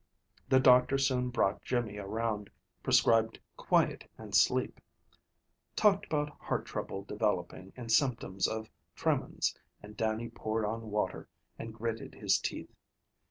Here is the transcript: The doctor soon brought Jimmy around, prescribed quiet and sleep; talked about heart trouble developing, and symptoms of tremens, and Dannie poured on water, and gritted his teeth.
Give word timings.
The 0.49 0.59
doctor 0.59 0.97
soon 0.97 1.29
brought 1.29 1.61
Jimmy 1.61 1.97
around, 1.99 2.49
prescribed 2.81 3.39
quiet 3.55 4.09
and 4.17 4.33
sleep; 4.33 4.79
talked 5.75 6.07
about 6.07 6.39
heart 6.41 6.65
trouble 6.65 7.03
developing, 7.03 7.71
and 7.77 7.91
symptoms 7.91 8.47
of 8.47 8.67
tremens, 8.95 9.55
and 9.83 9.95
Dannie 9.95 10.29
poured 10.31 10.65
on 10.65 10.89
water, 10.89 11.29
and 11.59 11.71
gritted 11.71 12.15
his 12.15 12.39
teeth. 12.39 12.73